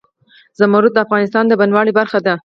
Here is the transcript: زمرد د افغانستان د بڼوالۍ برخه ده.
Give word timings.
زمرد 0.59 0.91
د 0.93 0.97
افغانستان 1.05 1.43
د 1.47 1.53
بڼوالۍ 1.59 1.93
برخه 1.99 2.19
ده. 2.25 2.33